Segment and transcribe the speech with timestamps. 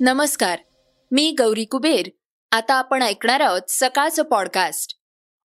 [0.00, 0.58] नमस्कार
[1.10, 2.08] मी गौरी कुबेर.
[2.52, 4.94] आता आपण ऐकणार आहोत सकाळचं पॉडकास्ट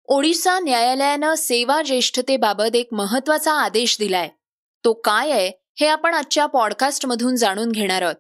[0.06, 4.30] ओडिशा न्यायालयानं सेवा ज्येष्ठतेबाबत एक महत्त्वाचा आदेश दिलाय.
[4.84, 8.16] तो काय आहे हे आपण आजच्या पॉडकास्टमधून जाणून घेणार आहोत.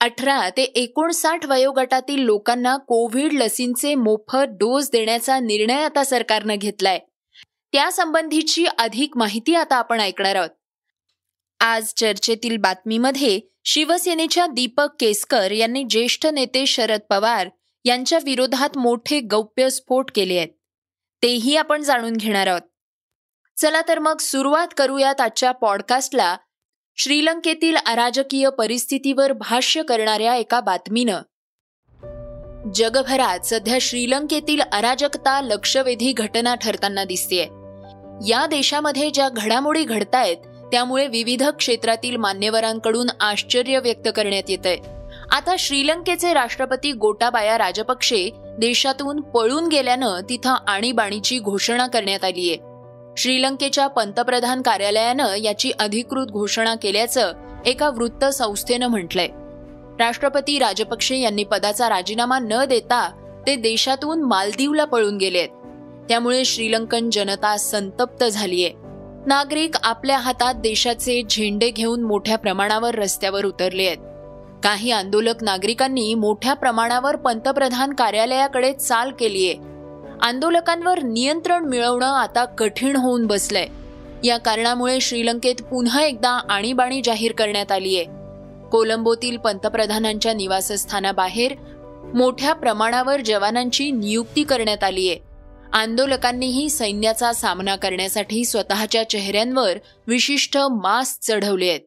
[0.00, 6.98] अठरा ते एकोणसाठ वयोगटातील लोकांना कोविड लसींचे मोफत डोस देण्याचा निर्णय आता सरकारनं घेतलाय.
[7.72, 10.50] त्यासंबंधीची अधिक माहिती आता आपण ऐकणार आहोत.
[11.60, 17.48] आज चर्चेतील बातमीमध्ये शिवसेनेच्या दीपक केसकर यांनी ज्येष्ठ नेते शरद पवार
[17.84, 20.48] यांच्या विरोधात मोठे गौप्यस्फोट केले आहेत.
[21.22, 22.60] तेही आपण जाणून घेणार आहोत.
[23.56, 26.36] चला तर मग सुरुवात करूयात आजच्या पॉडकास्टला.
[26.96, 31.20] श्रीलंकेतील अराजकीय परिस्थितीवर भाष्य करणाऱ्या एका बातमीनं.
[32.74, 37.42] जगभरात सध्या श्रीलंकेतील अराजकता लक्षवेधी घटना ठरताना दिसतेय.
[38.28, 40.36] या देशामध्ये ज्या घडामोडी घडतायत
[40.74, 44.76] त्यामुळे विविध क्षेत्रातील मान्यवरांकडून आश्चर्य व्यक्त करण्यात येत आहे.
[45.30, 52.58] आता श्रीलंकेचे राष्ट्रपती गोटाबाया राजपक्षे देशातून पळून गेल्यानं तिथं आणीबाणीची घोषणा करण्यात आली आहे.
[53.16, 57.32] श्रीलंकेच्या पंतप्रधान कार्यालयानं याची अधिकृत घोषणा केल्याचं
[57.66, 59.28] एका वृत्त संस्थेनं म्हटलंय.
[59.98, 63.10] राष्ट्रपती राजपक्षे यांनी पदाचा राजीनामा न देता
[63.46, 65.48] ते देशातून मालदीवला पळून गेलेत.
[66.08, 68.68] त्यामुळे श्रीलंकन जनता संतप्त झालीय.
[69.26, 73.96] नागरिक आपल्या हातात देशाचे झेंडे घेऊन मोठ्या प्रमाणावर रस्त्यावर उतरले आहेत.
[74.62, 79.54] काही आंदोलक नागरिकांनी मोठ्या प्रमाणावर पंतप्रधान कार्यालयाकडे चाल केलीये.
[80.22, 83.66] आंदोलकांवर नियंत्रण मिळवणं आता कठीण होऊन बसलंय.
[84.24, 88.04] या कारणामुळे श्रीलंकेत पुन्हा एकदा आणीबाणी जाहीर करण्यात आलीय.
[88.72, 91.54] कोलंबोतील पंतप्रधानांच्या निवासस्थानाबाहेर
[92.14, 95.14] मोठ्या प्रमाणावर जवानांची नियुक्ती करण्यात आलीय.
[95.74, 101.80] आंदोलकांनीही सैन्याचा सामना करण्यासाठी स्वतःच्या चेहऱ्यांवर विशिष्ट मास्क चढवले आहेत.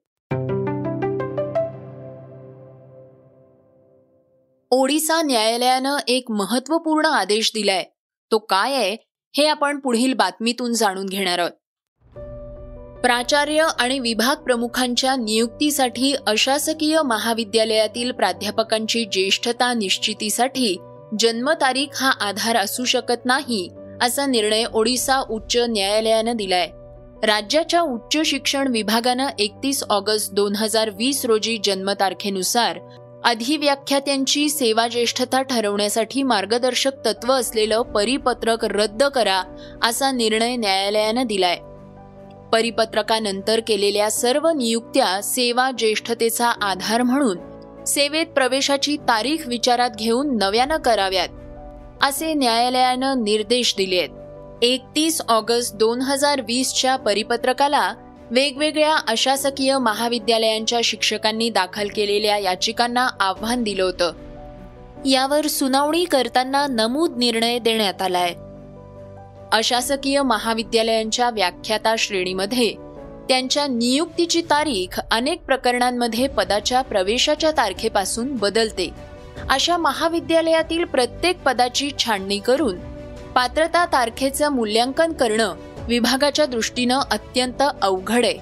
[4.71, 7.83] ओडिसा न्यायालयानं एक महत्त्वपूर्ण आदेश दिलाय.
[8.31, 8.97] तो काय आहे
[9.37, 11.51] हे आपण पुढील बातमीतून जाणून घेणार आहोत.
[12.99, 20.77] प्राचार्य आणि विभाग प्रमुखांच्या नियुक्तीसाठी अशासकीय महाविद्यालयातील प्राध्यापकांची ज्येष्ठता निश्चितीसाठी
[21.19, 23.69] जन्मतारीख हा आधार असू शकत नाही
[24.01, 26.67] असा निर्णय ओडिसा उच्च न्यायालयानं दिलाय.
[27.23, 32.79] राज्याच्या उच्च शिक्षण विभागानं एकतीस ऑगस्ट दोन हजार वीस रोजी जन्मतारखेनुसार
[33.25, 39.41] अधिव्याख्यात्यांची सेवा ज्येष्ठता ठरवण्यासाठी मार्गदर्शक तत्व असलेलं परिपत्रक रद्द करा
[39.83, 41.57] असा निर्णय न्यायालयानं दिलाय.
[42.53, 47.37] परिपत्रकानंतर केलेल्या सर्व नियुक्त्या सेवा ज्येष्ठतेचा आधार म्हणून
[47.87, 51.27] सेवेत प्रवेशाची तारीख विचारात घेऊन नव्यानं कराव्यात
[52.03, 54.09] असे न्यायालयानं निर्देश दिलेत.
[54.61, 57.93] एकतीस ऑगस्ट दोन हजार वीसच्या परिपत्रकाला
[58.31, 64.11] वेगवेगळ्या अशासकीय महाविद्यालयांच्या शिक्षकांनी दाखल केलेल्या याचिकांना आव्हान दिलं होतं.
[65.05, 68.33] यावर सुनावणी करताना नमूद निर्णय देण्यात आलाय.
[69.51, 72.86] अशासकीय महाविद्यालयांच्या व्याख्याता श्रेणीमध्ये
[73.29, 78.89] त्यांच्या नियुक्तीची तारीख अनेक प्रकरणांमध्ये पदाच्या प्रवेशाच्या तारखेपासून बदलते.
[79.49, 82.77] अशा महाविद्यालयातील प्रत्येक पदाची छाणणी करून
[83.35, 85.55] पात्रता तारखेचं मूल्यांकन करणं
[85.87, 88.37] विभागाच्या दृष्टीनं अत्यंत अवघड आहे.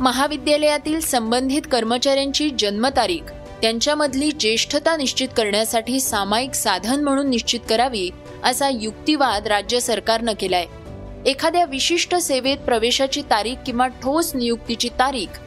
[0.00, 3.32] महाविद्यालयातील संबंधित कर्मचाऱ्यांची जन्मतारीख
[3.62, 8.10] त्यांच्यामधली ज्येष्ठता निश्चित करण्यासाठी सामायिक साधन म्हणून निश्चित करावी
[8.44, 10.66] असा युक्तिवाद राज्य सरकारनं केलाय.
[11.26, 15.38] एखाद्या विशिष्ट सेवेत प्रवेशाची तारीख किंवा ठोस नियुक्तीची तारीख.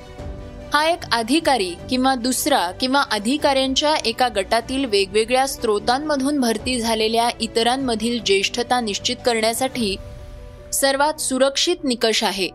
[0.73, 8.81] हा एक अधिकारी किंवा दुसरा किंवा अधिकाऱ्यांच्या एका गटातील वेगवेगळ्या स्रोतांमधून भरती झालेल्या इतरांमधील ज्येष्ठता
[8.81, 9.95] निश्चित करण्यासाठी
[10.73, 12.49] सर्वात सुरक्षित निकष आहे.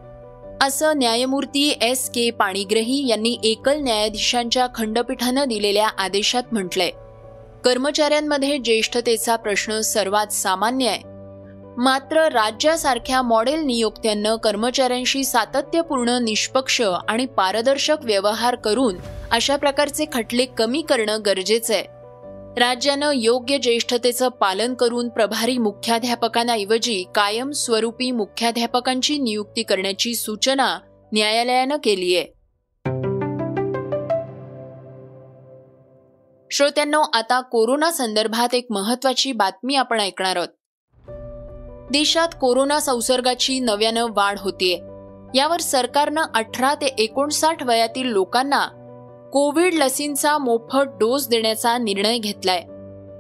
[0.63, 6.91] असं न्यायमूर्ती एस के पाणीग्रही यांनी एकल न्यायाधीशांच्या खंडपीठानं दिलेल्या आदेशात म्हटलंय.
[7.65, 11.14] कर्मचाऱ्यांमध्ये ज्येष्ठतेचा प्रश्न सर्वात सामान्य आहे.
[11.79, 18.97] मात्र राज्यासारख्या मॉडेल नियोक्त्यांनं कर्मचाऱ्यांशी सातत्यपूर्ण निष्पक्ष आणि पारदर्शक व्यवहार करून
[19.31, 21.83] अशा प्रकारचे खटले कमी करणं गरजेचं आहे.
[22.61, 30.79] राज्यानं योग्य ज्येष्ठतेचं पालन करून प्रभारी मुख्याध्यापकांऐवजी कायमस्वरूपी मुख्याध्यापकांची नियुक्ती करण्याची सूचना
[31.13, 32.27] न्यायालयानं केली आहे.
[36.51, 40.49] श्रोत्यांनो आता कोरोना संदर्भात एक महत्वाची बातमी आपण ऐकणार आहोत.
[41.91, 44.79] देशात कोरोना संसर्गाची नव्यानं वाढ होतीये.
[45.39, 48.67] यावर सरकारनं अठरा ते एकोणसाठ वयातील लोकांना
[49.33, 52.61] कोविड लसींचा मोफत डोस देण्याचा निर्णय घेतलाय.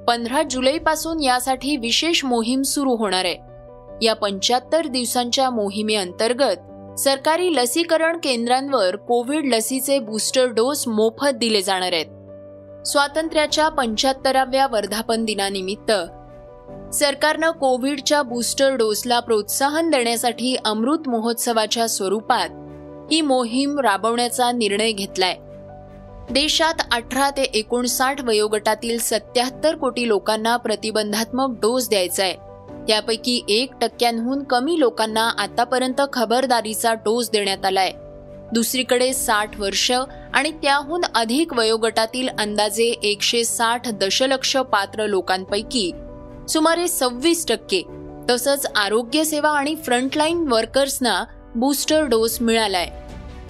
[0.08, 3.36] पंधरा जुलैपासून यासाठी विशेष मोहीम सुरू होणार आहे.
[4.06, 6.56] या पंच्याहत्तर दिवसांच्या मोहिमेअंतर्गत
[6.98, 12.06] सरकारी लसीकरण केंद्रांवर कोविड लसीचे बूस्टर डोस मोफत दिले जाणार आहेत.
[12.86, 15.92] स्वातंत्र्याच्या पंच्याहत्तराव्या वर्धापन दिनानिमित्त
[16.92, 22.48] सरकारनं कोविडच्या बूस्टर डोसला प्रोत्साहन देण्यासाठी अमृत महोत्सवाच्या स्वरूपात
[23.12, 25.36] ही मोहीम राबवण्याचा निर्णय घेतलाय.
[26.30, 32.34] देशात अठरा ते एकोणसाठ वयोगटातील सत्याहत्तर कोटी लोकांना प्रतिबंधात्मक डोस द्यायचा आहे
[32.88, 37.92] त्यापैकी एक टक्क्यांहून कमी लोकांना आतापर्यंत खबरदारीचा डोस देण्यात आलाय.
[38.52, 39.92] दुसरीकडे साठ वर्ष
[40.34, 45.92] आणि त्याहून अधिक वयोगटातील अंदाजे एकशे साठ दशलक्ष पात्र लोकांपैकी
[46.48, 47.82] सुमारे सव्वीस टक्के.
[48.30, 51.24] तसंच आरोग्य सेवा आणि फ्रंटलाईन वर्कर्सना
[51.54, 52.90] बूस्टर डोस मिळालाय.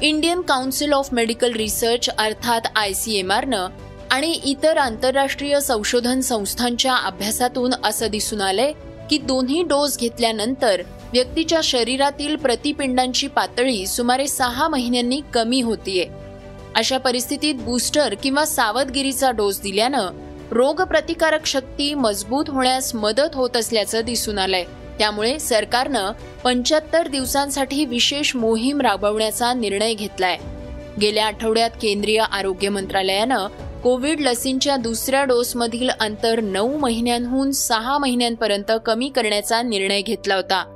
[0.02, 3.68] Indian Council of Medical Research अर्थात आय सी एम आरनं
[4.10, 8.72] आणि इतर आंतरराष्ट्रीय संशोधन संस्थांच्या अभ्यासातून असं दिसून आलंय
[9.10, 10.82] की दोन्ही डोस घेतल्यानंतर
[11.12, 16.06] व्यक्तीच्या शरीरातील प्रतिपिंडांची पातळी सुमारे सहा महिन्यांनी कमी होतीये.
[16.76, 20.08] अशा परिस्थितीत बूस्टर किंवा सावधगिरीचा डोस दिल्यानं
[20.54, 24.64] रोगप्रतिकारक शक्ती मजबूत होण्यास मदत होत असल्याचं दिसून आलंय.
[24.98, 26.12] त्यामुळे सरकारनं
[26.44, 30.38] पंच्याहत्तर दिवसांसाठी विशेष मोहीम राबवण्याचा निर्णय घेतलाय.
[31.00, 33.46] गेल्या आठवड्यात केंद्रीय आरोग्य मंत्रालयानं
[33.82, 40.70] कोविड लसींच्या दुसऱ्या डोसमधील अंतर नऊ महिन्यांहून सहा महिन्यांपर्यंत कमी करण्याचा निर्णय घेतला होता.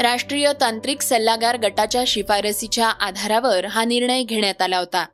[0.00, 5.06] राष्ट्रीय तांत्रिक सल्लागार गटाच्या शिफारसीच्या आधारावर हा निर्णय घेण्यात आला होता.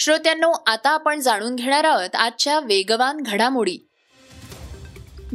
[0.00, 3.76] श्रोत्यांनो आता आपण जाणून घेणार आहोत आजच्या वेगवान घडामोडी.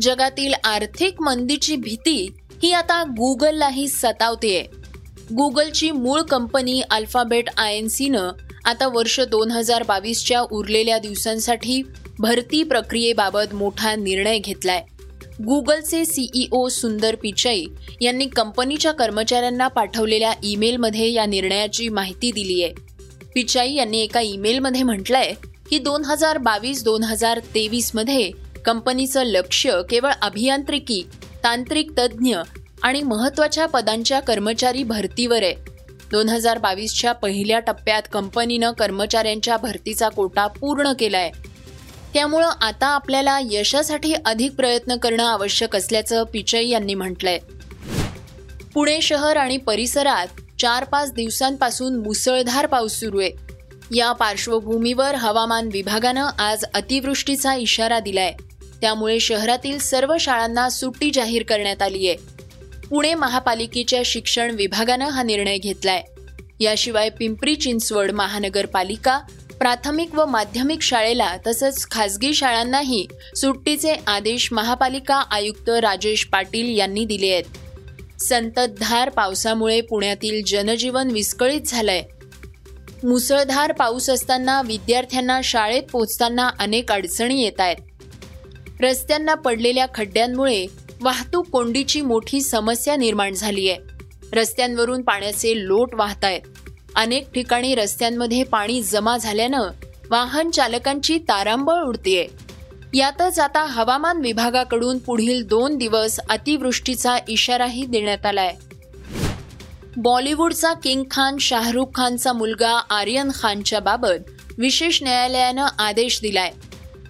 [0.01, 4.63] जगातील आर्थिक मंदीची भीती ही आता गुगललाही सतावतेय.
[5.37, 8.31] गुगलची मूळ कंपनी अल्फाबेट आय एन सीनं
[8.65, 11.81] आता वर्ष दोन हजार बावीसच्या उरलेल्या दिवसांसाठी
[12.19, 14.83] भरती प्रक्रियेबाबत मोठा निर्णय घेतलाय.
[15.45, 17.65] गुगलचे सीईओ सुंदर पिचाई
[18.01, 22.94] यांनी कंपनीच्या कर्मचाऱ्यांना पाठवलेल्या ईमेलमध्ये या निर्णयाची माहिती दिली आहे
[23.35, 25.33] पिचाई यांनी एका ईमेलमध्ये म्हटलंय
[25.69, 28.31] की दोन हजार बावीस दोन हजार तेवीसमध्ये
[28.65, 31.01] कंपनीचं लक्ष केवळ अभियांत्रिकी
[31.43, 32.37] तांत्रिक तज्ज्ञ
[32.83, 35.53] आणि महत्त्वाच्या पदांच्या कर्मचारी भरतीवर आहे.
[36.11, 41.31] दोन हजार बावीसच्या पहिल्या टप्प्यात कंपनीनं कर्मचाऱ्यांच्या भरतीचा कोटा पूर्ण केलाय.
[42.13, 47.39] त्यामुळं आता आपल्याला यशासाठी अधिक प्रयत्न करणं आवश्यक असल्याचं पिचई यांनी म्हटलंय.
[48.73, 53.31] पुणे शहर आणि परिसरात चार पाच दिवसांपासून मुसळधार पाऊस सुरू आहे.
[53.95, 58.33] या पार्श्वभूमीवर हवामान विभागानं आज अतिवृष्टीचा इशारा दिलाय.
[58.81, 62.17] त्यामुळे शहरातील सर्व शाळांना सुट्टी जाहीर करण्यात आली आहे.
[62.89, 66.03] पुणे महापालिकेच्या शिक्षण विभागानं हा निर्णय घेतलाय.
[66.59, 69.19] याशिवाय पिंपरी चिंचवड महानगरपालिका
[69.59, 77.29] प्राथमिक व माध्यमिक शाळेला तसंच खासगी शाळांनाही सुट्टीचे आदेश महापालिका आयुक्त राजेश पाटील यांनी दिले
[77.29, 77.43] आहेत.
[78.19, 82.03] संततधार पावसामुळे पुण्यातील जनजीवन विस्कळीत झालंय.
[83.03, 87.75] मुसळधार पाऊस असताना विद्यार्थ्यांना शाळेत पोहोचताना अनेक अडचणी येत आहेत.
[88.81, 90.65] रस्त्यांना पडलेल्या खड्ड्यांमुळे
[91.01, 93.79] वाहतूक कोंडीची मोठी समस्या निर्माण झाली आहे
[94.33, 96.41] रस्त्यांवरून पाण्याचे लोट वाहत आहेत.
[96.95, 99.67] अनेक ठिकाणी रस्त्यांमध्ये पाणी जमा झाल्यानं
[100.09, 102.27] वाहन चालकांची तारांबळ उडतीये.
[102.95, 108.53] यातच आता हवामान विभागाकडून पुढील दोन दिवस अतिवृष्टीचा इशाराही देण्यात आलाय.
[109.97, 116.51] बॉलिवूडचा किंग खान शाहरुख खानचा मुलगा आर्यन खानच्या बाबत विशेष न्यायालयानं आदेश दिलाय.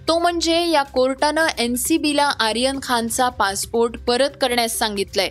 [0.08, 5.30] तो म्हणजे या कोर्टानं एनसीबीला आर्यन खानचा पासपोर्ट परत करण्यास सांगितलंय.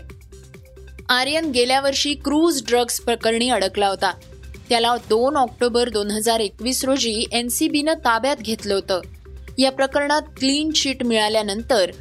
[1.10, 4.12] आर्यन गेल्या वर्षी क्रूज ड्रग्ज प्रकरणी अडकला होता.
[4.70, 9.02] त्याला दोन ऑक्टोबर दोन हजार एकवीस रोजी एनसीबीनं ताब्यात घेतलं होतं.
[9.58, 11.92] या प्रकरणात क्लीन शीट मिळाल्यानंतर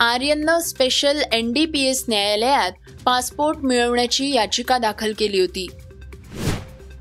[0.00, 2.72] आर्यननं special N D P S न्यायालयात
[3.04, 5.66] पासपोर्ट मिळवण्याची याचिका दाखल केली होती.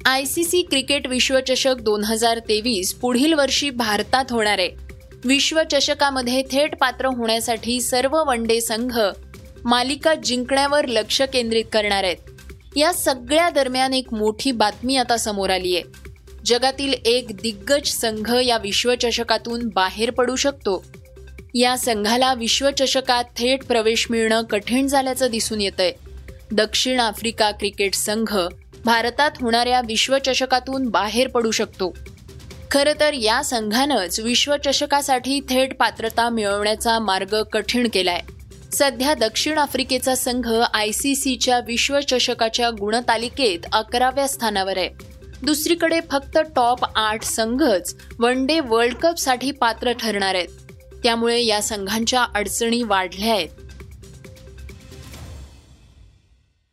[0.05, 4.69] आय सी सी क्रिकेट विश्वचषक दोन हजार तेवीस पुढील वर्षी भारतात होणार आहे.
[5.25, 8.99] विश्वचषकामध्ये थेट पात्र होण्यासाठी सर्व वन डे संघ
[9.65, 12.17] मालिका जिंकण्यावर लक्ष केंद्रित करणार आहेत.
[12.75, 15.83] या सगळ्या दरम्यान एक मोठी बातमी आता समोर आली आहे.
[16.45, 20.85] जगातील एक दिग्गज संघ या विश्वचषकातून बाहेर पडू शकतो.
[21.53, 25.91] या संघाला विश्वचषकात थेट प्रवेश मिळणं कठीण झाल्याचं दिसून येतंय.
[26.51, 28.37] दक्षिण आफ्रिका क्रिकेट संघ
[28.85, 31.97] भारतात होणाऱ्या विश्वचषकातून बाहेर पडू शकतो.
[32.71, 38.21] खरं तर या संघानंच विश्वचषकासाठी थेट पात्रता मिळवण्याचा मार्ग कठीण केलाय.
[38.71, 45.12] सध्या दक्षिण आफ्रिकेचा संघ आय सी सीच्या विश्वचषकाच्या गुणतालिकेत अकराव्या स्थानावर आहे.
[45.43, 50.47] दुसरीकडे फक्त टॉप आठ संघच वन डे वर्ल्ड कपसाठी पात्र ठरणार आहेत.
[51.03, 53.49] त्यामुळे या संघांच्या अडचणी वाढल्या आहेत.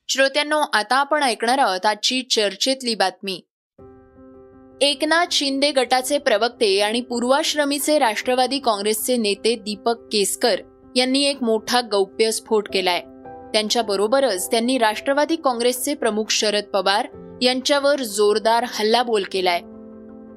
[0.09, 3.41] श्रोत्यांनो आता आपण ऐकणार आहोत आजची चर्चेतली बातमी.
[4.81, 10.61] एकनाथ शिंदे गटाचे प्रवक्ते आणि पूर्वाश्रमीचे राष्ट्रवादी काँग्रेसचे नेते दीपक केसकर
[10.97, 13.00] यांनी एक मोठा गौप्य स्फोट केलाय.
[13.53, 17.09] त्यांच्या बरोबरच त्यांनी राष्ट्रवादी काँग्रेसचे प्रमुख शरद पवार
[17.40, 19.61] यांच्यावर जोरदार हल्लाबोल केलाय.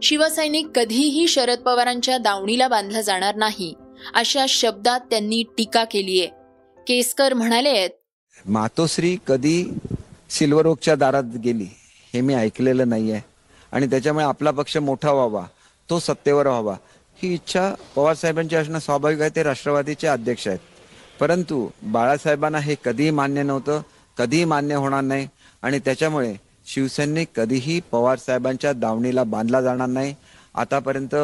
[0.04, 3.74] शिवसैनिक कधीही शरद पवारांच्या दावणीला बांधला जाणार नाही
[4.14, 7.88] अशा शब्दात त्यांनी टीका केली आहे केसकर म्हणाले
[8.46, 9.64] मातोश्री कधी
[10.30, 11.68] सिल्वर ओकच्या दारात गेली
[12.14, 13.22] हे मी ऐकलेलं नाही आहे
[13.72, 15.46] आणि त्याच्यामुळे आपला पक्ष मोठा व्हावा
[15.90, 16.76] तो सत्तेवर व्हावा
[17.24, 20.60] ही इच्छा पवार साहेबांची असणं स्वाभाविक आहे ते राष्ट्रवादीचे अध्यक्ष आहेत.
[21.20, 23.82] परंतु बाळासाहेबांना हे कधीही मान्य नव्हतं
[24.18, 25.28] कधीही मान्य होणार नाही
[25.62, 26.34] आणि त्याच्यामुळे
[26.66, 30.16] शिवसेनेने कधीही पवार साहेबांच्या दावणीला बांधला जाणार नाही.
[30.56, 31.16] आतापर्यंत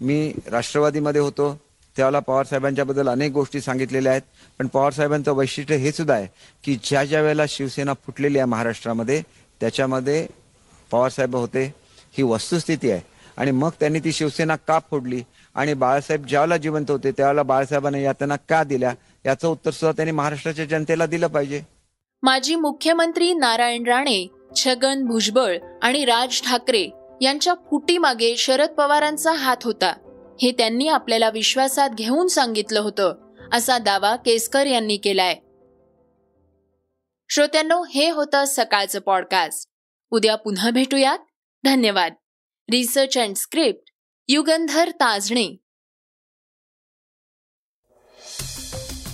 [0.00, 1.60] मी राष्ट्रवादीमध्ये होतो.
[1.96, 4.22] त्यावेळेला पवारसाहेबांच्याबद्दल अनेक गोष्टी सांगितलेल्या आहेत.
[4.58, 6.26] पण पवार साहेबांचं वैशिष्ट्य हे सुद्धा आहे
[6.64, 9.22] की ज्या ज्या वेळेला शिवसेना फुटलेली आहे महाराष्ट्रामध्ये
[9.60, 10.26] त्याच्यामध्ये
[10.90, 11.74] पवारसाहेब होते.
[12.12, 13.00] ही वस्तुस्थिती आहे.
[13.36, 15.22] आणि मग त्यांनी ती शिवसेना का फोडली?
[15.54, 18.94] आणि बाळासाहेब ज्यावेळेला जिवंत होते त्यावेळेला बाळासाहेबांना यातना का दिल्या?
[19.26, 21.62] याचं उत्तर सुद्धा त्यांनी महाराष्ट्राच्या जनतेला दिलं पाहिजे.
[22.22, 24.26] माजी मुख्यमंत्री नारायण राणे
[24.56, 26.88] छगन भुजबळ आणि राज ठाकरे
[27.20, 29.94] यांच्या फुटीमागे शरद पवारांचा हात होता.
[30.42, 33.14] हे त्यांनी आपल्याला विश्वासात घेऊन सांगितलं होतं
[33.52, 35.34] असा दावा केसकर यांनी केलाय.
[37.30, 39.70] श्रोत्यांनो हे होतं सकाळचं पॉडकास्ट
[40.10, 41.18] उद्या पुन्हा भेटूयात.
[41.64, 42.12] धन्यवाद.
[42.72, 43.90] Research and script
[44.28, 45.56] Yugandhar Tajane.